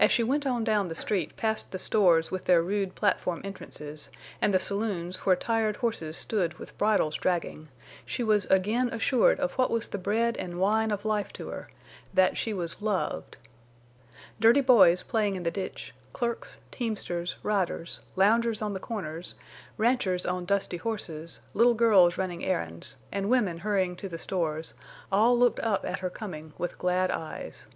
[0.00, 4.10] As she went on down the street past the stores with their rude platform entrances,
[4.42, 7.68] and the saloons where tired horses stood with bridles dragging,
[8.04, 12.36] she was again assured of what was the bread and wine of life to her—that
[12.36, 13.36] she was loved.
[14.40, 19.36] Dirty boys playing in the ditch, clerks, teamsters, riders, loungers on the corners,
[19.78, 24.74] ranchers on dusty horses, little girls running errands, and women hurrying to the stores
[25.12, 27.68] all looked up at her coming with glad eyes.